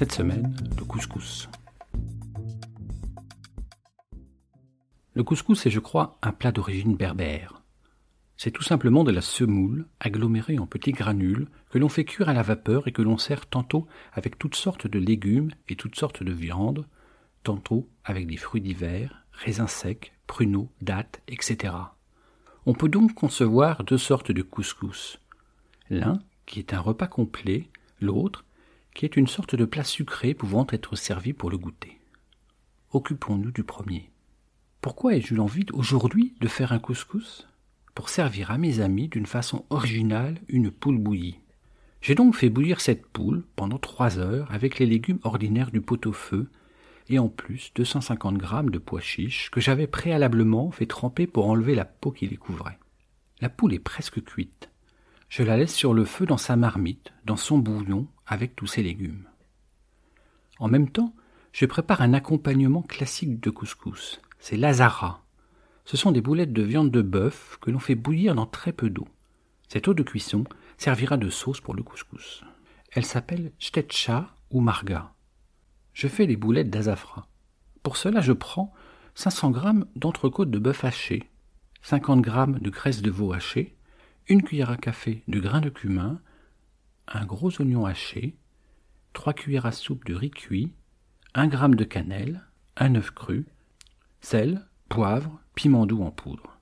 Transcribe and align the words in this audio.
Cette 0.00 0.12
semaine, 0.12 0.56
le 0.78 0.84
couscous. 0.86 1.50
Le 5.12 5.22
couscous 5.22 5.66
est, 5.66 5.70
je 5.70 5.78
crois, 5.78 6.16
un 6.22 6.32
plat 6.32 6.52
d'origine 6.52 6.96
berbère. 6.96 7.60
C'est 8.38 8.50
tout 8.50 8.62
simplement 8.62 9.04
de 9.04 9.10
la 9.10 9.20
semoule 9.20 9.84
agglomérée 10.00 10.58
en 10.58 10.66
petits 10.66 10.92
granules 10.92 11.48
que 11.68 11.76
l'on 11.76 11.90
fait 11.90 12.06
cuire 12.06 12.30
à 12.30 12.32
la 12.32 12.40
vapeur 12.40 12.88
et 12.88 12.92
que 12.92 13.02
l'on 13.02 13.18
sert 13.18 13.44
tantôt 13.44 13.86
avec 14.14 14.38
toutes 14.38 14.54
sortes 14.54 14.86
de 14.86 14.98
légumes 14.98 15.50
et 15.68 15.76
toutes 15.76 15.96
sortes 15.96 16.22
de 16.22 16.32
viandes, 16.32 16.86
tantôt 17.42 17.86
avec 18.02 18.26
des 18.26 18.38
fruits 18.38 18.62
divers, 18.62 19.26
raisins 19.32 19.68
secs, 19.68 20.14
pruneaux, 20.26 20.70
dattes, 20.80 21.20
etc. 21.28 21.74
On 22.64 22.72
peut 22.72 22.88
donc 22.88 23.12
concevoir 23.12 23.84
deux 23.84 23.98
sortes 23.98 24.32
de 24.32 24.40
couscous. 24.40 25.20
L'un 25.90 26.22
qui 26.46 26.58
est 26.58 26.72
un 26.72 26.80
repas 26.80 27.06
complet, 27.06 27.68
l'autre 28.00 28.46
qui 28.94 29.04
est 29.04 29.16
une 29.16 29.26
sorte 29.26 29.54
de 29.54 29.64
plat 29.64 29.84
sucré 29.84 30.34
pouvant 30.34 30.66
être 30.70 30.96
servi 30.96 31.32
pour 31.32 31.50
le 31.50 31.58
goûter. 31.58 32.00
Occupons-nous 32.92 33.52
du 33.52 33.62
premier. 33.62 34.10
Pourquoi 34.80 35.14
ai-je 35.14 35.34
eu 35.34 35.36
l'envie 35.36 35.66
aujourd'hui 35.72 36.34
de 36.40 36.48
faire 36.48 36.72
un 36.72 36.78
couscous? 36.78 37.46
Pour 37.94 38.08
servir 38.08 38.50
à 38.50 38.58
mes 38.58 38.80
amis 38.80 39.08
d'une 39.08 39.26
façon 39.26 39.64
originale 39.70 40.40
une 40.48 40.70
poule 40.70 40.98
bouillie. 40.98 41.40
J'ai 42.00 42.14
donc 42.14 42.34
fait 42.34 42.48
bouillir 42.48 42.80
cette 42.80 43.06
poule 43.06 43.44
pendant 43.56 43.78
trois 43.78 44.18
heures 44.18 44.50
avec 44.50 44.78
les 44.78 44.86
légumes 44.86 45.18
ordinaires 45.22 45.70
du 45.70 45.80
pot-au-feu 45.80 46.50
et 47.10 47.18
en 47.18 47.28
plus 47.28 47.72
250 47.74 48.38
grammes 48.38 48.70
de 48.70 48.78
pois 48.78 49.00
chiches 49.00 49.50
que 49.50 49.60
j'avais 49.60 49.86
préalablement 49.86 50.70
fait 50.70 50.86
tremper 50.86 51.26
pour 51.26 51.48
enlever 51.48 51.74
la 51.74 51.84
peau 51.84 52.10
qui 52.10 52.26
les 52.26 52.36
couvrait. 52.36 52.78
La 53.40 53.48
poule 53.50 53.74
est 53.74 53.80
presque 53.80 54.22
cuite. 54.24 54.70
Je 55.28 55.42
la 55.42 55.56
laisse 55.56 55.74
sur 55.74 55.92
le 55.92 56.04
feu 56.04 56.26
dans 56.26 56.36
sa 56.36 56.56
marmite, 56.56 57.12
dans 57.24 57.36
son 57.36 57.58
bouillon, 57.58 58.06
avec 58.30 58.56
tous 58.56 58.66
ses 58.66 58.82
légumes. 58.82 59.28
En 60.58 60.68
même 60.68 60.88
temps, 60.88 61.14
je 61.52 61.66
prépare 61.66 62.00
un 62.00 62.14
accompagnement 62.14 62.82
classique 62.82 63.40
de 63.40 63.50
couscous. 63.50 64.22
C'est 64.38 64.56
l'azara, 64.56 65.22
ce 65.90 65.96
sont 65.96 66.12
des 66.12 66.20
boulettes 66.20 66.52
de 66.52 66.62
viande 66.62 66.92
de 66.92 67.02
bœuf 67.02 67.58
que 67.60 67.72
l'on 67.72 67.80
fait 67.80 67.96
bouillir 67.96 68.36
dans 68.36 68.46
très 68.46 68.72
peu 68.72 68.90
d'eau. 68.90 69.08
Cette 69.66 69.88
eau 69.88 69.94
de 69.94 70.04
cuisson 70.04 70.44
servira 70.78 71.16
de 71.16 71.28
sauce 71.28 71.60
pour 71.60 71.74
le 71.74 71.82
couscous. 71.82 72.44
Elle 72.92 73.04
s'appelle 73.04 73.50
stetcha 73.58 74.32
ou 74.50 74.60
marga. 74.60 75.12
Je 75.92 76.06
fais 76.06 76.26
les 76.26 76.36
boulettes 76.36 76.70
d'azafra. 76.70 77.26
Pour 77.82 77.96
cela, 77.96 78.20
je 78.20 78.32
prends 78.32 78.72
500 79.16 79.52
g 79.52 79.60
d'entrecôte 79.96 80.52
de 80.52 80.60
bœuf 80.60 80.84
haché, 80.84 81.28
50 81.82 82.24
g 82.24 82.30
de 82.60 82.70
graisse 82.70 83.02
de 83.02 83.10
veau 83.10 83.32
haché, 83.32 83.76
une 84.28 84.42
cuillère 84.44 84.70
à 84.70 84.76
café 84.76 85.24
de 85.26 85.40
grains 85.40 85.60
de 85.60 85.70
cumin, 85.70 86.20
un 87.10 87.26
gros 87.26 87.50
oignon 87.60 87.86
haché, 87.86 88.36
3 89.12 89.34
cuillères 89.34 89.66
à 89.66 89.72
soupe 89.72 90.04
de 90.04 90.14
riz 90.14 90.30
cuit, 90.30 90.72
1 91.34 91.50
g 91.50 91.76
de 91.76 91.84
cannelle, 91.84 92.42
un 92.76 92.94
œuf 92.94 93.10
cru, 93.10 93.46
sel, 94.20 94.66
poivre, 94.88 95.40
piment 95.54 95.86
doux 95.86 96.02
en 96.02 96.10
poudre. 96.10 96.58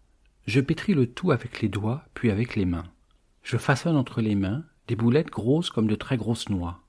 Je 0.46 0.60
pétris 0.60 0.94
le 0.94 1.06
tout 1.06 1.30
avec 1.30 1.60
les 1.60 1.68
doigts, 1.68 2.04
puis 2.14 2.30
avec 2.30 2.56
les 2.56 2.64
mains. 2.64 2.90
Je 3.42 3.58
façonne 3.58 3.96
entre 3.96 4.22
les 4.22 4.34
mains 4.34 4.64
des 4.86 4.96
boulettes 4.96 5.30
grosses 5.30 5.70
comme 5.70 5.86
de 5.86 5.94
très 5.94 6.16
grosses 6.16 6.48
noix. 6.48 6.82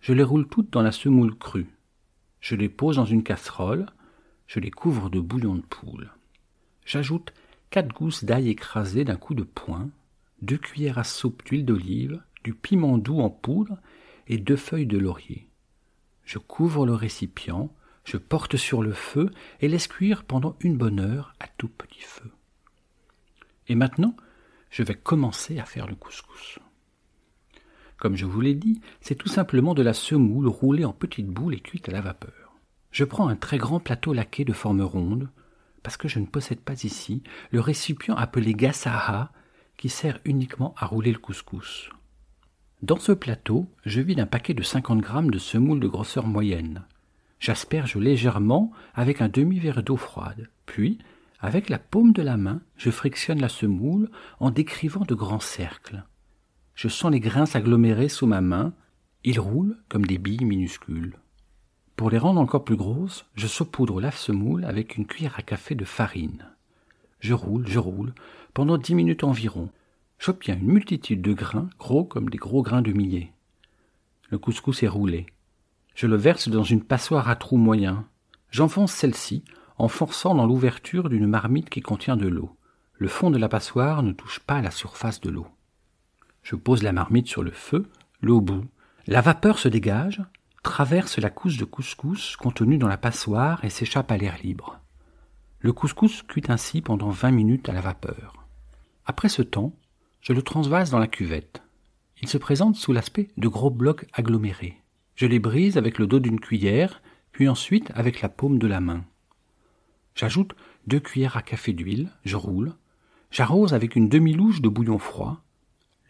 Je 0.00 0.12
les 0.12 0.22
roule 0.22 0.48
toutes 0.48 0.70
dans 0.70 0.82
la 0.82 0.92
semoule 0.92 1.36
crue. 1.36 1.66
Je 2.40 2.54
les 2.54 2.68
pose 2.68 2.96
dans 2.96 3.04
une 3.04 3.24
casserole, 3.24 3.86
je 4.46 4.60
les 4.60 4.70
couvre 4.70 5.10
de 5.10 5.20
bouillon 5.20 5.56
de 5.56 5.62
poule. 5.62 6.12
J'ajoute 6.86 7.32
quatre 7.70 7.92
gousses 7.92 8.24
d'ail 8.24 8.48
écrasées 8.48 9.04
d'un 9.04 9.16
coup 9.16 9.34
de 9.34 9.42
poing, 9.42 9.90
deux 10.40 10.56
cuillères 10.56 10.98
à 10.98 11.04
soupe 11.04 11.44
d'huile 11.44 11.64
d'olive, 11.64 12.22
du 12.44 12.54
piment 12.54 12.98
doux 12.98 13.20
en 13.20 13.30
poudre 13.30 13.78
et 14.26 14.38
deux 14.38 14.56
feuilles 14.56 14.86
de 14.86 14.98
laurier. 14.98 15.48
Je 16.24 16.38
couvre 16.38 16.86
le 16.86 16.94
récipient, 16.94 17.74
je 18.04 18.16
porte 18.16 18.56
sur 18.56 18.82
le 18.82 18.92
feu 18.92 19.30
et 19.60 19.68
laisse 19.68 19.88
cuire 19.88 20.24
pendant 20.24 20.56
une 20.60 20.76
bonne 20.76 21.00
heure 21.00 21.34
à 21.40 21.48
tout 21.48 21.68
petit 21.68 22.02
feu. 22.02 22.30
Et 23.68 23.74
maintenant, 23.74 24.16
je 24.70 24.82
vais 24.82 24.94
commencer 24.94 25.58
à 25.58 25.64
faire 25.64 25.86
le 25.86 25.94
couscous. 25.94 26.58
Comme 27.98 28.16
je 28.16 28.24
vous 28.24 28.40
l'ai 28.40 28.54
dit, 28.54 28.80
c'est 29.00 29.14
tout 29.14 29.28
simplement 29.28 29.74
de 29.74 29.82
la 29.82 29.92
semoule 29.92 30.48
roulée 30.48 30.84
en 30.84 30.92
petites 30.92 31.28
boules 31.28 31.54
et 31.54 31.60
cuite 31.60 31.88
à 31.88 31.92
la 31.92 32.00
vapeur. 32.00 32.56
Je 32.90 33.04
prends 33.04 33.28
un 33.28 33.36
très 33.36 33.58
grand 33.58 33.78
plateau 33.78 34.12
laqué 34.12 34.44
de 34.44 34.52
forme 34.52 34.82
ronde, 34.82 35.28
parce 35.82 35.96
que 35.96 36.08
je 36.08 36.18
ne 36.18 36.26
possède 36.26 36.60
pas 36.60 36.82
ici 36.84 37.22
le 37.50 37.60
récipient 37.60 38.16
appelé 38.16 38.54
gasaha, 38.54 39.32
qui 39.76 39.88
sert 39.88 40.20
uniquement 40.24 40.74
à 40.76 40.86
rouler 40.86 41.12
le 41.12 41.18
couscous. 41.18 41.90
Dans 42.82 42.98
ce 42.98 43.12
plateau, 43.12 43.68
je 43.84 44.00
vide 44.00 44.20
un 44.20 44.26
paquet 44.26 44.54
de 44.54 44.62
50 44.62 45.00
grammes 45.00 45.30
de 45.30 45.38
semoule 45.38 45.80
de 45.80 45.88
grosseur 45.88 46.26
moyenne. 46.26 46.84
J'asperge 47.38 47.96
légèrement 47.96 48.72
avec 48.94 49.20
un 49.20 49.28
demi-verre 49.28 49.82
d'eau 49.82 49.98
froide. 49.98 50.48
Puis, 50.64 50.98
avec 51.40 51.68
la 51.68 51.78
paume 51.78 52.12
de 52.12 52.22
la 52.22 52.38
main, 52.38 52.62
je 52.78 52.90
frictionne 52.90 53.40
la 53.40 53.50
semoule 53.50 54.10
en 54.38 54.50
décrivant 54.50 55.04
de 55.04 55.14
grands 55.14 55.40
cercles. 55.40 56.04
Je 56.74 56.88
sens 56.88 57.12
les 57.12 57.20
grains 57.20 57.44
s'agglomérer 57.44 58.08
sous 58.08 58.26
ma 58.26 58.40
main. 58.40 58.72
Ils 59.24 59.40
roulent 59.40 59.76
comme 59.90 60.06
des 60.06 60.16
billes 60.16 60.44
minuscules. 60.44 61.18
Pour 61.96 62.08
les 62.08 62.16
rendre 62.16 62.40
encore 62.40 62.64
plus 62.64 62.76
grosses, 62.76 63.26
je 63.34 63.46
saupoudre 63.46 64.00
la 64.00 64.10
semoule 64.10 64.64
avec 64.64 64.96
une 64.96 65.06
cuillère 65.06 65.38
à 65.38 65.42
café 65.42 65.74
de 65.74 65.84
farine. 65.84 66.46
Je 67.20 67.34
roule, 67.34 67.66
je 67.66 67.78
roule, 67.78 68.14
pendant 68.54 68.78
dix 68.78 68.94
minutes 68.94 69.24
environ. 69.24 69.68
J'obtiens 70.20 70.58
une 70.58 70.66
multitude 70.66 71.22
de 71.22 71.32
grains, 71.32 71.70
gros 71.78 72.04
comme 72.04 72.28
des 72.28 72.36
gros 72.36 72.62
grains 72.62 72.82
de 72.82 72.92
millet. 72.92 73.32
Le 74.28 74.36
couscous 74.36 74.82
est 74.82 74.88
roulé. 74.88 75.24
Je 75.94 76.06
le 76.06 76.16
verse 76.16 76.50
dans 76.50 76.62
une 76.62 76.84
passoire 76.84 77.30
à 77.30 77.36
trous 77.36 77.56
moyens. 77.56 78.02
J'enfonce 78.50 78.92
celle-ci 78.92 79.42
en 79.78 79.88
forçant 79.88 80.34
dans 80.34 80.44
l'ouverture 80.44 81.08
d'une 81.08 81.26
marmite 81.26 81.70
qui 81.70 81.80
contient 81.80 82.18
de 82.18 82.28
l'eau. 82.28 82.54
Le 82.98 83.08
fond 83.08 83.30
de 83.30 83.38
la 83.38 83.48
passoire 83.48 84.02
ne 84.02 84.12
touche 84.12 84.40
pas 84.40 84.60
la 84.60 84.70
surface 84.70 85.22
de 85.22 85.30
l'eau. 85.30 85.46
Je 86.42 86.54
pose 86.54 86.82
la 86.82 86.92
marmite 86.92 87.26
sur 87.26 87.42
le 87.42 87.50
feu, 87.50 87.88
l'eau 88.20 88.42
bout. 88.42 88.66
La 89.06 89.22
vapeur 89.22 89.58
se 89.58 89.68
dégage, 89.68 90.22
traverse 90.62 91.16
la 91.16 91.30
couche 91.30 91.56
de 91.56 91.64
couscous 91.64 92.36
contenue 92.36 92.76
dans 92.76 92.88
la 92.88 92.98
passoire 92.98 93.64
et 93.64 93.70
s'échappe 93.70 94.12
à 94.12 94.18
l'air 94.18 94.36
libre. 94.44 94.80
Le 95.60 95.72
couscous 95.72 96.22
cuit 96.24 96.44
ainsi 96.48 96.82
pendant 96.82 97.08
vingt 97.08 97.30
minutes 97.30 97.70
à 97.70 97.72
la 97.72 97.80
vapeur. 97.80 98.44
Après 99.06 99.30
ce 99.30 99.40
temps, 99.40 99.72
je 100.20 100.32
le 100.32 100.42
transvase 100.42 100.90
dans 100.90 100.98
la 100.98 101.06
cuvette. 101.06 101.62
Il 102.22 102.28
se 102.28 102.38
présente 102.38 102.76
sous 102.76 102.92
l'aspect 102.92 103.28
de 103.36 103.48
gros 103.48 103.70
blocs 103.70 104.06
agglomérés. 104.12 104.80
Je 105.14 105.26
les 105.26 105.38
brise 105.38 105.78
avec 105.78 105.98
le 105.98 106.06
dos 106.06 106.20
d'une 106.20 106.40
cuillère, 106.40 107.02
puis 107.32 107.48
ensuite 107.48 107.90
avec 107.94 108.20
la 108.20 108.28
paume 108.28 108.58
de 108.58 108.66
la 108.66 108.80
main. 108.80 109.04
J'ajoute 110.14 110.54
deux 110.86 111.00
cuillères 111.00 111.36
à 111.36 111.42
café 111.42 111.72
d'huile, 111.72 112.10
je 112.24 112.36
roule, 112.36 112.74
j'arrose 113.30 113.74
avec 113.74 113.96
une 113.96 114.08
demi-louche 114.08 114.60
de 114.60 114.68
bouillon 114.68 114.98
froid. 114.98 115.42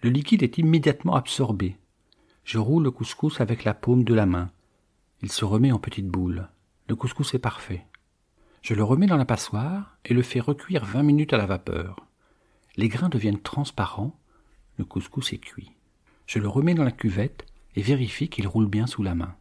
Le 0.02 0.10
liquide 0.10 0.42
est 0.42 0.58
immédiatement 0.58 1.14
absorbé. 1.14 1.76
Je 2.44 2.58
roule 2.58 2.84
le 2.84 2.90
couscous 2.90 3.40
avec 3.40 3.64
la 3.64 3.74
paume 3.74 4.02
de 4.02 4.14
la 4.14 4.26
main. 4.26 4.50
Il 5.22 5.30
se 5.30 5.44
remet 5.44 5.72
en 5.72 5.78
petites 5.78 6.08
boules. 6.08 6.48
Le 6.88 6.96
couscous 6.96 7.34
est 7.34 7.38
parfait. 7.38 7.84
Je 8.62 8.74
le 8.74 8.82
remets 8.82 9.06
dans 9.06 9.16
la 9.16 9.24
passoire 9.24 9.98
et 10.04 10.14
le 10.14 10.22
fais 10.22 10.40
recuire 10.40 10.84
vingt 10.84 11.02
minutes 11.02 11.32
à 11.32 11.36
la 11.36 11.46
vapeur. 11.46 11.96
Les 12.80 12.88
grains 12.88 13.10
deviennent 13.10 13.42
transparents, 13.42 14.18
le 14.78 14.86
couscous 14.86 15.34
est 15.34 15.38
cuit. 15.38 15.70
Je 16.24 16.38
le 16.38 16.48
remets 16.48 16.72
dans 16.72 16.82
la 16.82 16.90
cuvette 16.90 17.44
et 17.76 17.82
vérifie 17.82 18.30
qu'il 18.30 18.48
roule 18.48 18.68
bien 18.68 18.86
sous 18.86 19.02
la 19.02 19.14
main. 19.14 19.36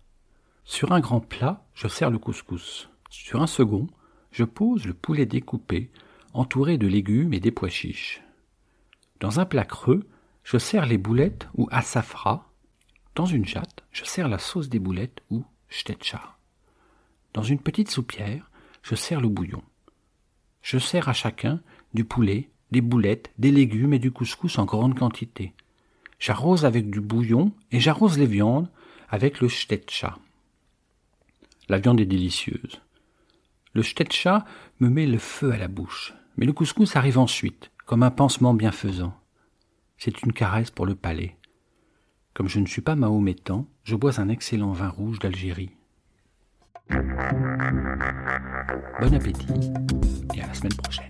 Sur 0.66 0.92
un 0.92 1.00
grand 1.00 1.22
plat, 1.22 1.66
je 1.74 1.88
sers 1.88 2.10
le 2.10 2.20
couscous. 2.20 2.90
Sur 3.10 3.42
un 3.42 3.48
second, 3.48 3.88
je 4.34 4.44
pose 4.44 4.86
le 4.86 4.94
poulet 4.94 5.26
découpé, 5.26 5.90
entouré 6.34 6.78
de 6.78 6.86
légumes 6.86 7.34
et 7.34 7.40
des 7.40 7.52
pois 7.52 7.70
chiches. 7.70 8.22
Dans 9.22 9.40
un 9.40 9.46
plat 9.46 9.64
creux, 9.64 10.06
je 10.44 10.58
sers 10.58 10.86
les 10.86 10.98
boulettes 10.98 11.48
ou 11.56 11.70
asafra. 11.72 12.52
Dans 13.16 13.26
une 13.26 13.46
jatte, 13.46 13.86
je 13.94 14.04
sers 14.04 14.28
la 14.28 14.38
sauce 14.38 14.68
des 14.68 14.80
boulettes 14.80 15.22
ou 15.30 15.46
stetcha. 15.70 16.36
Dans 17.34 17.44
une 17.44 17.62
petite 17.62 17.90
soupière, 17.90 18.52
je 18.84 18.96
sers 18.96 19.22
le 19.22 19.30
bouillon. 19.30 19.64
Je 20.62 20.78
sers 20.78 21.08
à 21.08 21.14
chacun 21.14 21.62
du 21.94 22.04
poulet, 22.04 22.50
des 22.72 22.82
boulettes, 22.82 23.32
des 23.38 23.52
légumes 23.52 23.94
et 23.94 24.00
du 24.00 24.12
couscous 24.12 24.58
en 24.58 24.66
grande 24.66 24.98
quantité. 24.98 25.54
J'arrose 26.20 26.66
avec 26.66 26.90
du 26.90 27.02
bouillon 27.02 27.54
et 27.72 27.80
j'arrose 27.80 28.18
les 28.18 28.26
viandes 28.26 28.70
avec 29.10 29.42
le 29.42 29.48
shtetcha. 29.48 30.18
La 31.70 31.80
viande 31.80 32.02
est 32.02 32.06
délicieuse. 32.06 32.82
Le 33.74 33.82
shtetcha 33.82 34.46
me 34.80 34.90
met 34.90 35.06
le 35.06 35.18
feu 35.18 35.52
à 35.52 35.58
la 35.58 35.68
bouche, 35.68 36.14
mais 36.38 36.46
le 36.46 36.54
couscous 36.54 36.96
arrive 36.96 37.18
ensuite, 37.18 37.72
comme 37.86 38.04
un 38.04 38.12
pansement 38.12 38.54
bienfaisant. 38.54 39.14
C'est 39.98 40.22
une 40.24 40.34
caresse 40.34 40.72
pour 40.72 40.86
le 40.86 40.96
palais. 40.96 41.36
Comme 42.34 42.48
je 42.48 42.60
ne 42.60 42.66
suis 42.66 42.82
pas 42.82 42.96
mahométan, 42.96 43.68
je 43.84 43.96
bois 43.96 44.20
un 44.20 44.30
excellent 44.30 44.72
vin 44.72 44.90
rouge 44.90 45.20
d'Algérie. 45.20 45.72
Bon 49.00 49.14
appétit 49.14 49.48
et 50.36 50.42
à 50.42 50.48
la 50.48 50.54
semaine 50.54 50.74
prochaine. 50.76 51.10